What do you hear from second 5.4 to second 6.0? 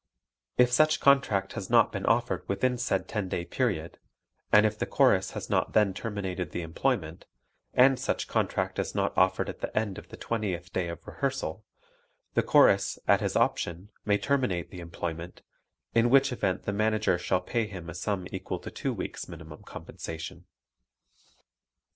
not then